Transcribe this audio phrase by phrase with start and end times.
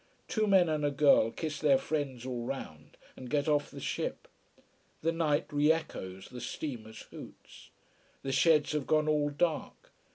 [0.27, 4.27] Two men and a girl kiss their friends all round and get off the ship.
[5.03, 7.69] The night re echoes the steamer's hoots.
[8.23, 9.91] The sheds have gone all dark.